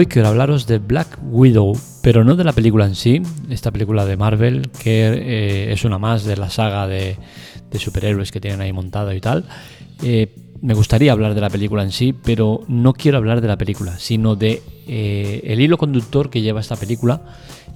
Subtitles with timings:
[0.00, 3.20] Hoy quiero hablaros de Black Widow, pero no de la película en sí,
[3.50, 7.18] esta película de Marvel, que eh, es una más de la saga de,
[7.78, 9.44] superhéroes que tienen ahí montado y tal.
[10.02, 13.58] Eh, me gustaría hablar de la película en sí, pero no quiero hablar de la
[13.58, 17.20] película, sino de eh, el hilo conductor que lleva esta película.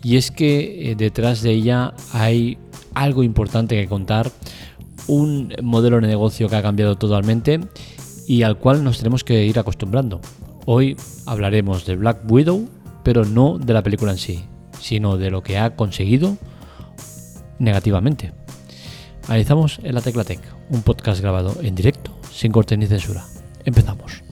[0.03, 2.57] Y es que detrás de ella hay
[2.95, 4.33] algo importante que contar,
[5.09, 7.61] un modelo de negocio que ha cambiado totalmente
[8.27, 10.23] y al cual nos tenemos que ir acostumbrando.
[10.67, 10.97] Hoy
[11.27, 12.67] hablaremos de Black Widow,
[13.03, 14.45] pero no de la película en sí,
[14.81, 16.39] sino de lo que ha conseguido
[17.59, 18.33] negativamente.
[19.29, 20.41] Analizamos en la Tecla Tech,
[20.71, 23.27] un podcast grabado en directo, sin corte ni censura.
[23.67, 24.23] Empezamos.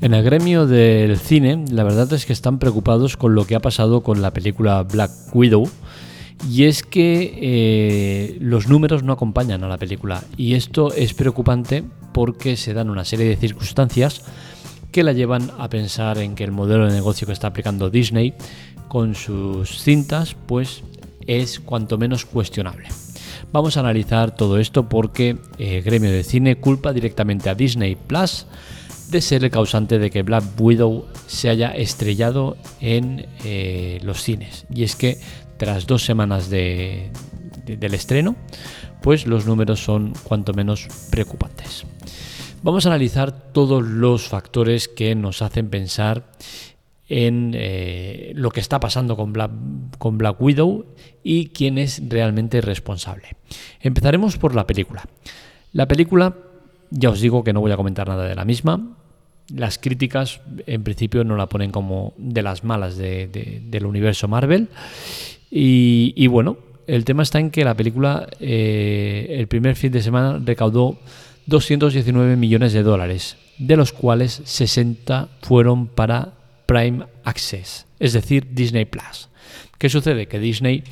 [0.00, 3.60] En el gremio del cine, la verdad es que están preocupados con lo que ha
[3.60, 5.68] pasado con la película Black Widow,
[6.46, 10.22] y es que eh, los números no acompañan a la película.
[10.36, 14.22] Y esto es preocupante porque se dan una serie de circunstancias
[14.92, 18.34] que la llevan a pensar en que el modelo de negocio que está aplicando Disney
[18.88, 20.82] con sus cintas pues
[21.26, 22.88] es cuanto menos cuestionable.
[23.52, 27.96] Vamos a analizar todo esto porque el eh, gremio de cine culpa directamente a Disney
[27.96, 28.46] Plus
[29.10, 34.66] de ser el causante de que Black Widow se haya estrellado en eh, los cines.
[34.74, 35.18] Y es que
[35.56, 37.10] tras dos semanas del
[37.66, 38.36] estreno,
[39.02, 41.84] pues los números son cuanto menos preocupantes.
[42.62, 46.30] Vamos a analizar todos los factores que nos hacen pensar
[47.08, 49.50] en eh, lo que está pasando con Black,
[49.98, 50.86] con Black Widow
[51.22, 53.36] y quién es realmente responsable.
[53.80, 55.04] Empezaremos por la película.
[55.72, 56.34] La película,
[56.90, 58.96] ya os digo que no voy a comentar nada de la misma.
[59.54, 64.68] Las críticas en principio no la ponen como de las malas del universo Marvel
[65.50, 70.40] y, bueno, el tema está en que la película eh, el primer fin de semana
[70.44, 70.98] recaudó
[71.46, 76.34] 219 millones de dólares, de los cuales 60 fueron para
[76.66, 79.30] Prime Access, es decir, Disney Plus.
[79.78, 80.26] ¿Qué sucede?
[80.26, 80.84] Que Disney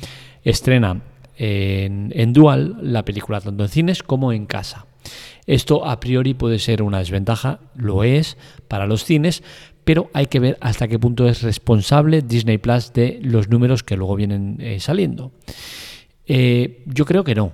[0.43, 1.01] estrena
[1.37, 4.87] en, en Dual la película tanto en cines como en casa.
[5.45, 8.37] Esto a priori puede ser una desventaja, lo es
[8.67, 9.43] para los cines,
[9.83, 13.95] pero hay que ver hasta qué punto es responsable Disney Plus de los números que
[13.95, 15.31] luego vienen eh, saliendo.
[16.25, 17.53] Eh, yo creo que no,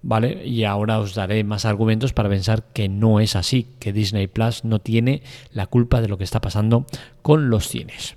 [0.00, 0.46] ¿vale?
[0.46, 4.64] Y ahora os daré más argumentos para pensar que no es así, que Disney Plus
[4.64, 5.22] no tiene
[5.52, 6.86] la culpa de lo que está pasando
[7.20, 8.16] con los cines.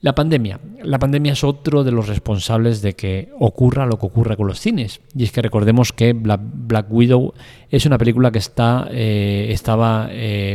[0.00, 0.60] La pandemia.
[0.82, 4.58] La pandemia es otro de los responsables de que ocurra lo que ocurre con los
[4.58, 5.00] cines.
[5.14, 7.34] Y es que recordemos que Black, Widow
[7.68, 10.08] es una película que está, eh, estaba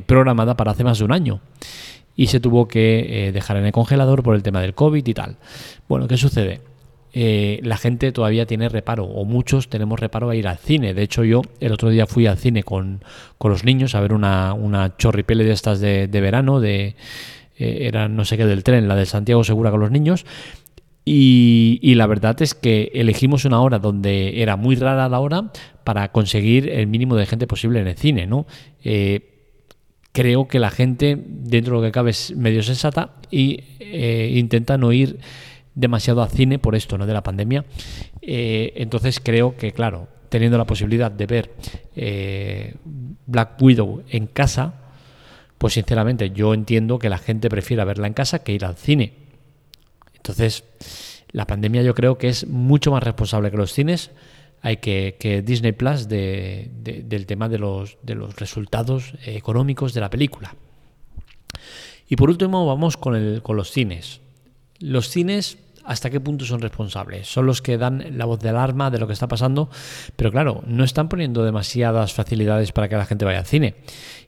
[0.08, 1.42] programada para hace más de un año
[2.16, 5.14] y se tuvo que eh, dejar en el congelador por el tema del COVID y
[5.14, 5.38] tal.
[5.88, 6.62] Bueno, ¿qué sucede?
[7.14, 10.94] Eh, la gente todavía tiene reparo, o muchos tenemos reparo a ir al cine.
[10.94, 13.04] De hecho, yo el otro día fui al cine con,
[13.42, 16.96] los niños a ver una, una chorripele de estas de, verano, de
[17.58, 20.26] eh, era no sé qué del tren, la de Santiago Segura con los niños.
[21.08, 25.52] Y, y, la verdad es que elegimos una hora donde era muy rara la hora
[25.84, 28.48] para conseguir el mínimo de gente posible en el cine, ¿no?
[30.16, 34.78] creo que la gente, dentro de lo que cabe, es medio sensata y eh, intenta
[34.78, 35.20] no ir
[35.76, 37.06] demasiado al cine por esto, ¿no?
[37.06, 37.66] De la pandemia.
[38.22, 41.52] Eh, entonces creo que, claro, teniendo la posibilidad de ver
[41.98, 42.76] eh,
[43.26, 44.85] Black Widow en casa,
[45.58, 49.14] pues sinceramente yo entiendo que la gente prefiera verla en casa que ir al cine.
[50.16, 50.64] Entonces,
[51.32, 54.12] la pandemia yo creo que es mucho más responsable que los cines
[54.66, 60.56] hay que, Disney Plus del tema de los, de los resultados económicos de la película.
[62.10, 64.22] Y por último vamos con, el, con los cines.
[64.80, 67.28] Los cines, ¿hasta qué punto son responsables?
[67.28, 69.70] Son los que dan la voz de alarma de lo que está pasando,
[70.16, 73.76] pero claro, no están poniendo demasiadas facilidades para que la gente vaya al cine.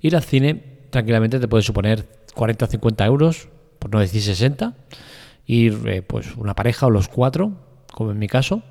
[0.01, 3.49] Ir al cine tranquilamente te puede suponer 40 o 50 euros,
[3.79, 4.75] por no decir 60,
[5.45, 7.53] ir eh, pues una pareja o los cuatro,
[7.93, 8.63] como en mi caso.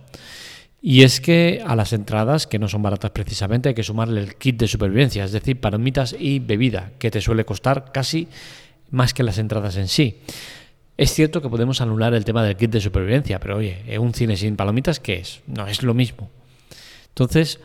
[0.81, 4.37] Y es que a las entradas, que no son baratas precisamente, hay que sumarle el
[4.37, 8.29] kit de supervivencia, es decir, palomitas y bebida, que te suele costar casi
[8.91, 10.21] más que las entradas en sí.
[10.97, 14.37] Es cierto que podemos anular el tema del kit de supervivencia, pero oye, un cine
[14.37, 15.41] sin palomitas, ¿qué es?
[15.47, 16.31] No, es lo mismo.
[17.09, 17.59] Entonces,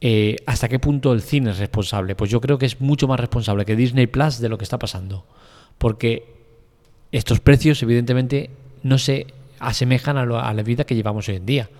[0.00, 2.14] eh, ¿hasta qué punto el cine es responsable?
[2.14, 4.78] Pues yo creo que es mucho más responsable que Disney Plus de lo que está
[4.78, 5.26] pasando.
[5.78, 6.34] Porque
[7.12, 8.50] estos precios, evidentemente,
[8.82, 9.26] no se
[9.58, 11.70] asemejan a la vida que llevamos hoy en día.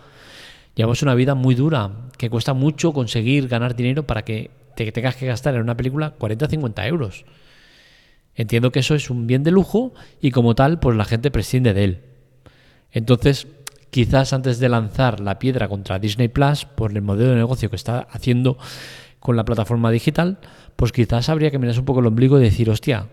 [0.75, 5.17] Llevamos una vida muy dura, que cuesta mucho conseguir ganar dinero para que te tengas
[5.17, 7.25] que gastar en una película 40 o 50 euros.
[8.35, 11.75] Entiendo que eso es un bien de lujo y como tal, pues la gente prescinde
[11.75, 12.01] de él.
[12.91, 13.47] Entonces,
[13.95, 17.77] quizás antes de lanzar la piedra contra Disney Plus, por el modelo de negocio que
[17.77, 18.59] está haciendo
[19.21, 20.39] con la plataforma digital,
[20.75, 23.07] pues quizás habría que mirarse un poco el ombligo y decir, hostia,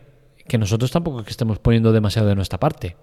[0.47, 2.97] que nosotros tampoco que estemos poniendo demasiado de nuestra parte.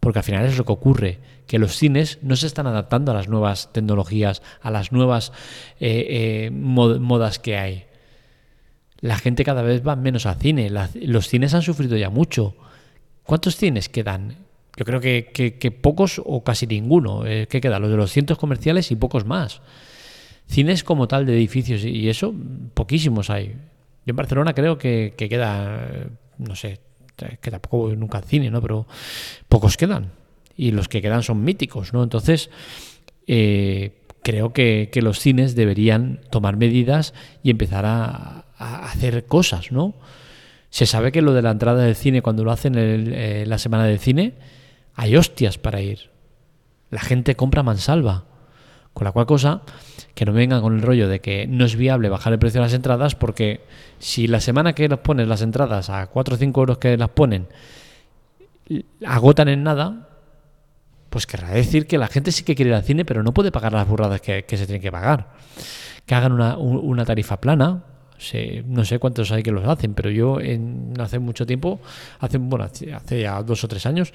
[0.00, 3.14] Porque al final es lo que ocurre, que los cines no se están adaptando a
[3.14, 5.32] las nuevas tecnologías, a las nuevas
[5.80, 7.86] eh, eh, modas que hay.
[9.00, 12.54] La gente cada vez va menos al cine, los cines han sufrido ya mucho.
[13.22, 14.47] ¿Cuántos cines quedan?
[14.78, 17.26] Yo creo que, pocos o casi ninguno.
[17.26, 17.80] Eh, ¿Qué queda?
[17.80, 19.60] Los de los cientos comerciales y pocos más.
[20.46, 22.32] Cines como tal de edificios y eso,
[22.74, 23.48] poquísimos hay.
[24.06, 26.06] Yo en Barcelona creo que, queda,
[26.38, 26.78] no sé,
[27.16, 28.62] que tampoco nunca cine, ¿no?
[28.62, 28.86] Pero
[29.48, 30.12] pocos quedan.
[30.56, 32.04] Y los que quedan son míticos, ¿no?
[32.04, 32.48] Entonces,
[33.26, 39.94] eh, creo que, los cines deberían tomar medidas y empezar a, hacer cosas, ¿no?
[40.70, 43.58] Se sabe que lo de la entrada del cine, cuando lo hacen en eh, la
[43.58, 44.34] semana del cine,
[44.98, 46.10] hay hostias para ir.
[46.90, 48.24] La gente compra mansalva.
[48.92, 49.62] Con la cual cosa,
[50.16, 52.66] que no vengan con el rollo de que no es viable bajar el precio de
[52.66, 53.60] las entradas, porque
[54.00, 57.10] si la semana que los pones las entradas a 4 o 5 euros que las
[57.10, 57.46] ponen
[59.06, 60.08] agotan en nada,
[61.10, 63.52] pues querrá decir que la gente sí que quiere ir al cine, pero no puede
[63.52, 65.30] pagar las burradas que, se tienen que pagar.
[66.06, 67.84] Que hagan una, tarifa plana,
[68.64, 71.78] no sé cuántos hay que los hacen, pero yo en, hace mucho tiempo,
[72.18, 74.12] hace, bueno, hace ya dos o tres años,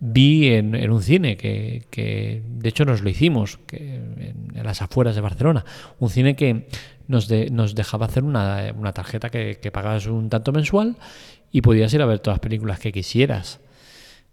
[0.00, 5.20] vi en, un cine que, de hecho nos lo hicimos que en, las afueras de
[5.20, 5.64] Barcelona.
[5.98, 6.66] Un cine que
[7.06, 10.96] nos, nos dejaba hacer una, tarjeta que, que, pagabas un tanto mensual
[11.52, 13.60] y podías ir a ver todas las películas que quisieras.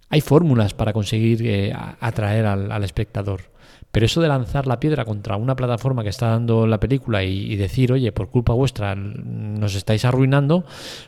[0.10, 3.57] Hay fórmulas para conseguir eh, atraer al espectador
[3.98, 7.56] pero eso de lanzar la piedra contra una plataforma que está dando la película y,
[7.56, 10.66] decir, oye, por culpa vuestra nos estáis arruinando,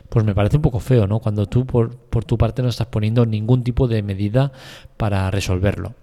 [0.10, 1.20] pues me parece un poco feo, ¿no?
[1.20, 4.52] Cuando tú por, por tu parte no estás poniendo ningún tipo de medida
[4.98, 5.94] para resolverlo.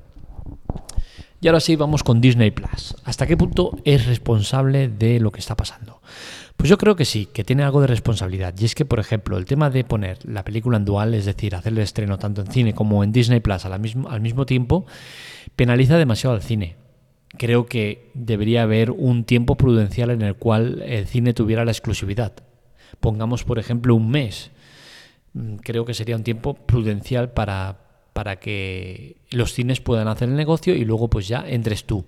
[1.40, 2.94] Y ahora sí, vamos con Disney Plus.
[3.02, 6.00] ¿Hasta qué punto es responsable de lo que está pasando?
[6.56, 8.55] Pues yo creo que sí, que tiene algo de responsabilidad.
[8.58, 11.55] Y es que, por ejemplo, el tema de poner la película en dual, es decir,
[11.55, 14.87] hacer el estreno tanto en cine como en Disney Plus al mismo, tiempo,
[15.55, 16.76] penaliza demasiado al cine.
[17.38, 22.32] Creo que debería haber un tiempo prudencial en el cual el cine tuviera la exclusividad.
[23.00, 24.50] Pongamos, por ejemplo, un mes.
[25.35, 27.81] Mm, creo que sería un tiempo prudencial para,
[28.14, 32.06] para que los cines puedan hacer el negocio y luego pues ya entres tú.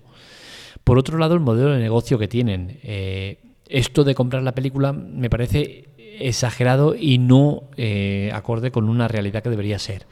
[0.83, 2.79] Por otro lado, el modelo de negocio que tienen.
[2.81, 3.37] Eh,
[3.69, 5.85] esto de comprar la película me parece
[6.19, 10.05] exagerado y no eh, acorde con una realidad que debería ser.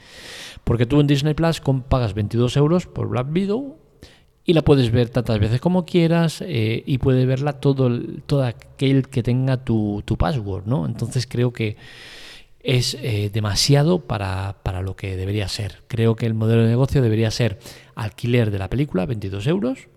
[0.63, 3.77] Porque tú en Disney Plus pagas 22 euros por Black Widow
[4.45, 7.89] y la puedes ver tantas veces como quieras eh, y puede verla todo,
[8.25, 10.86] todo aquel que tenga tu, password, ¿no?
[10.86, 11.75] Entonces creo que
[12.62, 15.83] es eh, demasiado para, para, lo que debería ser.
[15.88, 17.60] Creo que el modelo de negocio debería ser
[17.95, 19.88] alquiler de la película, 22 euros.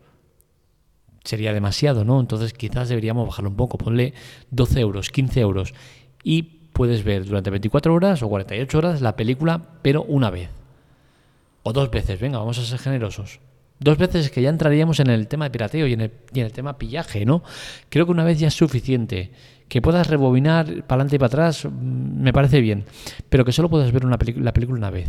[1.25, 2.21] Sería demasiado, ¿no?
[2.21, 4.15] Entonces quizás deberíamos bajarlo un poco, ponle
[4.51, 5.75] 12 euros, 15 euros
[6.23, 10.51] y puedes ver durante 24 horas o 48 horas la película, pero una vez.
[11.63, 13.41] O dos veces, venga, vamos a ser generosos.
[13.79, 16.47] Dos veces que ya entraríamos en el tema de pirateo y en el, y en
[16.47, 17.43] el tema pillaje, ¿no?
[17.89, 19.33] Creo que una vez ya es suficiente.
[19.69, 22.85] Que puedas rebobinar para adelante y para atrás, mm, me parece bien.
[23.29, 25.09] Pero que solo puedas ver una la película una vez.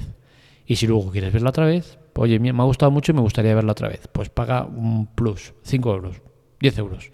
[0.65, 3.56] Y si luego quieres verla otra vez, oye, me ha gustado mucho y me gustaría
[3.56, 4.08] verla otra vez.
[4.12, 6.22] Pues paga un plus, 5 euros,
[6.60, 7.12] 10 euros.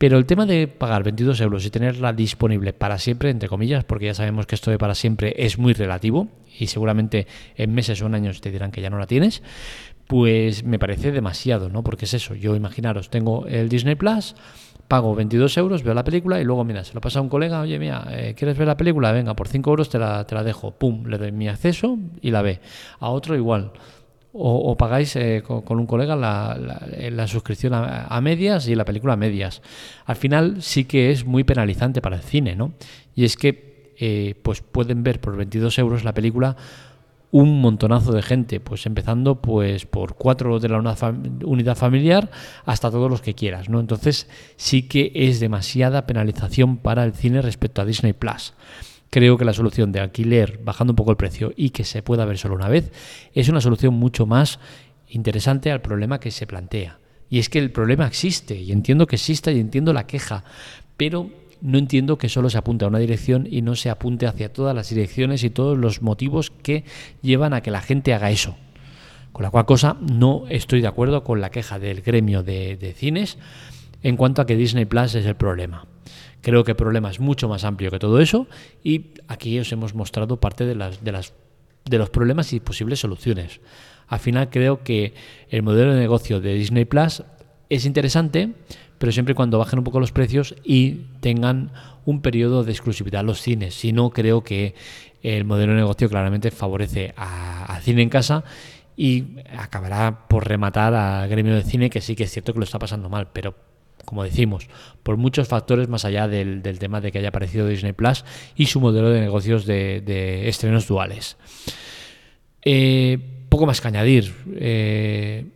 [0.00, 4.06] Pero el tema de pagar 22 euros y tenerla disponible para siempre, entre comillas, porque
[4.06, 8.06] ya sabemos que esto de para siempre es muy relativo y seguramente en meses o
[8.06, 9.42] en años te dirán que ya no la tienes,
[10.06, 11.84] pues me parece demasiado, ¿no?
[11.84, 14.34] Porque es eso, yo imaginaros, tengo el Disney Plus,
[14.90, 17.60] pago 22 euros, veo la película y luego, mira, se lo pasa a un colega,
[17.60, 19.12] oye, mira, eh, ¿quieres ver la película?
[19.12, 22.32] Venga, por 5 euros te la, te la dejo, pum, le doy mi acceso y
[22.32, 22.58] la ve.
[22.98, 23.70] A otro igual
[24.32, 26.56] o, pagáis eh, con, un colega la,
[27.10, 29.62] la, suscripción a, medias y la película a medias.
[30.06, 32.72] Al final sí que es muy penalizante para el cine, ¿no?
[33.14, 36.56] Y es que eh, pues pueden ver por 22 euros la película
[37.32, 40.78] un montonazo de gente, pues empezando pues por cuatro de la
[41.44, 42.30] unidad familiar
[42.64, 43.78] hasta todos los que quieras, ¿no?
[43.78, 48.54] Entonces sí que es demasiada penalización para el cine respecto a Disney Plus.
[49.10, 52.24] Creo que la solución de alquiler bajando un poco el precio y que se pueda
[52.24, 52.92] ver solo una vez
[53.34, 54.58] es una solución mucho más
[55.08, 56.98] interesante al problema que se plantea.
[57.28, 60.42] Y es que el problema existe, y entiendo que exista y entiendo la queja,
[60.96, 64.52] pero no entiendo que solo se apunte a una dirección y no se apunte hacia
[64.52, 66.84] todas las direcciones y todos los motivos que
[67.22, 68.56] llevan a que la gente haga eso.
[69.32, 72.92] Con la cual cosa no estoy de acuerdo con la queja del gremio de, de
[72.92, 73.38] cines
[74.02, 75.86] en cuanto a que Disney Plus es el problema.
[76.40, 78.46] Creo que el problema es mucho más amplio que todo eso
[78.82, 81.34] y aquí os hemos mostrado parte de las, de las
[81.84, 83.60] de los problemas y posibles soluciones.
[84.06, 85.14] Al final creo que
[85.48, 87.22] el modelo de negocio de Disney Plus
[87.68, 88.52] es interesante,
[89.00, 91.72] pero siempre cuando bajen un poco los precios y tengan
[92.04, 93.74] un periodo de exclusividad los cines.
[93.74, 94.74] Si no, creo que
[95.22, 98.44] el modelo de negocio claramente favorece al cine en casa
[98.98, 102.64] y acabará por rematar al gremio de cine, que sí que es cierto que lo
[102.66, 103.54] está pasando mal, pero
[104.04, 104.68] como decimos,
[105.02, 108.80] por muchos factores más allá del, tema de que haya aparecido Disney Plus y su
[108.80, 111.38] modelo de negocios de, estrenos duales.
[112.62, 114.34] Eh, poco más que añadir.
[114.56, 115.46] Eh,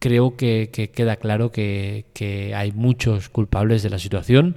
[0.00, 4.56] creo que, queda claro que, hay muchos culpables de la situación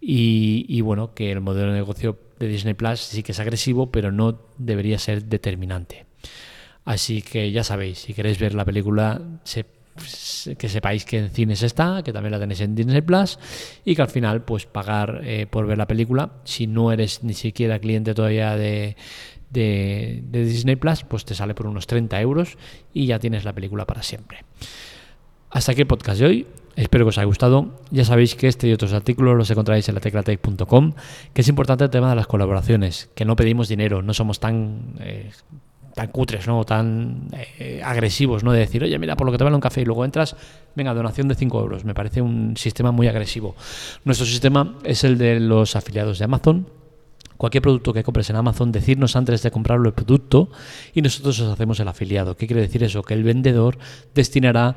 [0.00, 4.12] y, bueno, que el modelo de negocio de Disney Plus sí que es agresivo, pero
[4.12, 6.06] no debería ser determinante.
[6.84, 9.20] Así que ya sabéis, si queréis ver la película,
[10.58, 13.38] que sepáis que en cines está, que también la tenéis en Disney Plus
[13.84, 17.32] y que al final pues pagar eh, por ver la película, si no eres ni
[17.32, 18.94] siquiera cliente todavía de,
[19.50, 22.58] de, Disney Plus, pues te sale por unos 30 euros
[22.92, 24.44] y ya tienes la película para siempre.
[25.50, 26.46] Hasta aquí el podcast de hoy.
[26.74, 27.80] Espero que os haya gustado.
[27.90, 30.92] Ya sabéis que este y otros artículos los encontráis en la teclatec.com,
[31.32, 34.94] que es importante el tema de las colaboraciones, que no pedimos dinero, no somos tan
[35.00, 35.30] eh,
[35.96, 36.62] tan cutres, ¿no?
[36.64, 38.52] tan eh, agresivos, ¿no?
[38.52, 40.36] De decir, oye, mira, por lo que te vale un café y luego entras,
[40.74, 41.86] venga, donación de 5 euros.
[41.86, 43.56] Me parece un sistema muy agresivo.
[44.04, 46.68] Nuestro sistema es el de los afiliados de Amazon.
[47.36, 50.50] Cualquier producto que compres en Amazon, decirnos antes de comprarlo el producto
[50.94, 52.36] y nosotros os hacemos el afiliado.
[52.36, 53.02] ¿Qué quiere decir eso?
[53.02, 53.78] Que el vendedor
[54.14, 54.76] destinará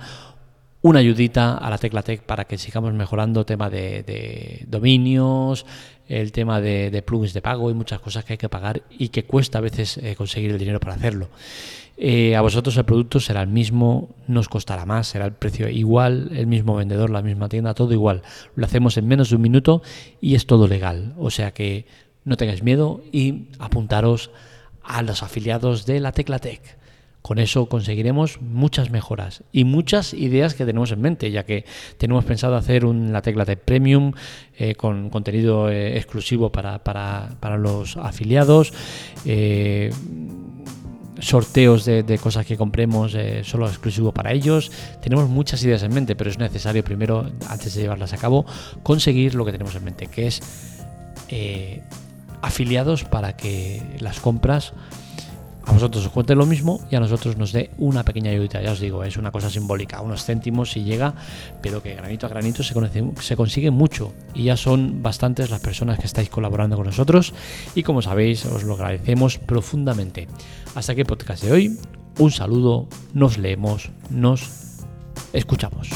[0.81, 5.65] una ayudita a la Teclatec para que sigamos mejorando tema de, dominios,
[6.07, 9.25] el tema de, plugins de pago y muchas cosas que hay que pagar y que
[9.25, 11.29] cuesta a veces eh, conseguir el dinero para hacerlo.
[12.01, 15.67] Eh, a vosotros el producto será el mismo, no os costará más, será el precio
[15.67, 18.21] igual, el mismo vendedor, la misma tienda, todo igual.
[18.55, 19.81] Lo hacemos en menos de un minuto
[20.21, 21.13] y es todo legal.
[21.17, 21.85] O sea que
[22.25, 24.31] no tengáis miedo y apuntaros
[24.83, 26.79] a los afiliados de la Teclatec.
[27.21, 31.65] Con eso conseguiremos muchas mejoras y muchas ideas que tenemos en mente, ya que
[31.97, 34.13] tenemos pensado hacer un, la tecla de Premium
[34.57, 36.79] eh, con contenido eh, exclusivo para,
[37.57, 38.73] los afiliados.
[39.25, 39.91] Eh,
[41.19, 44.71] sorteos de, cosas que compremos solo exclusivo para ellos.
[45.01, 48.45] Tenemos muchas ideas en mente, pero es necesario primero, antes de llevarlas a cabo,
[48.81, 50.41] conseguir lo que tenemos en mente, que es
[52.41, 54.73] afiliados para que las compras
[55.69, 58.61] a vosotros os cuente lo mismo y a nosotros nos dé una pequeña ayuda.
[58.61, 61.13] Ya os digo, es una cosa simbólica, unos céntimos si llega,
[61.61, 62.73] pero que granito a granito se,
[63.21, 67.33] se consigue mucho y ya son bastantes las personas que estáis colaborando con nosotros
[67.75, 70.27] y como sabéis os lo agradecemos profundamente.
[70.73, 71.77] Hasta aquí podcast de hoy,
[72.17, 74.49] un saludo, nos leemos, nos
[75.33, 75.89] escuchamos.